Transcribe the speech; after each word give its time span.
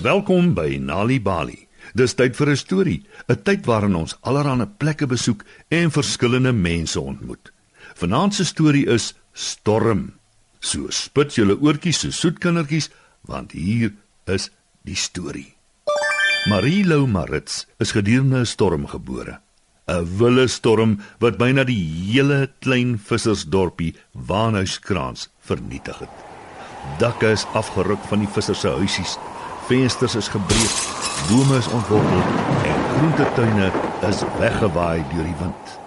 Welkom 0.00 0.54
by 0.56 0.78
Nali 0.80 1.18
Bali. 1.20 1.58
Dis 1.92 2.14
tyd 2.16 2.32
vir 2.32 2.50
'n 2.50 2.56
storie, 2.56 3.02
'n 3.28 3.42
tyd 3.44 3.66
waarin 3.66 3.94
ons 3.94 4.16
allerlei 4.22 4.66
plekke 4.66 5.06
besoek 5.06 5.44
en 5.68 5.90
verskillende 5.90 6.52
mense 6.52 7.00
ontmoet. 7.00 7.52
Vanaand 7.94 8.34
se 8.34 8.44
storie 8.44 8.86
is 8.86 9.14
Storm. 9.32 10.12
So 10.60 10.86
spit 10.88 11.34
julle 11.34 11.60
oortjies 11.60 12.00
so 12.00 12.10
soet 12.10 12.38
kindertjies, 12.38 12.88
want 13.20 13.52
hier 13.52 13.92
is 14.24 14.50
die 14.84 14.96
storie. 14.96 15.54
Marie 16.48 16.84
Lou 16.84 17.06
Marits 17.06 17.66
is 17.78 17.92
gedurende 17.92 18.38
'n 18.38 18.46
storm 18.46 18.86
gebore. 18.86 19.40
'n 19.86 20.18
Wille 20.18 20.48
storm 20.48 21.00
wat 21.18 21.36
byna 21.36 21.64
die 21.64 21.84
hele 22.12 22.50
klein 22.60 22.98
vissersdorpie 22.98 23.94
Waanhuiskraans 24.12 25.28
vernietig 25.40 25.98
het. 25.98 26.14
Dakke 26.98 27.30
is 27.30 27.44
afgeruk 27.52 28.00
van 28.08 28.18
die 28.18 28.28
vissers 28.28 28.60
se 28.60 28.68
huisies. 28.68 29.18
Vensters 29.70 30.14
is 30.14 30.28
gebreek, 30.28 30.72
bome 31.28 31.56
is 31.56 31.68
ontwortel 31.68 32.22
en 32.62 32.78
groentetuine 32.96 33.70
is 34.08 34.22
weggewaai 34.38 35.04
deur 35.12 35.22
die 35.24 35.34
wind. 35.38 35.78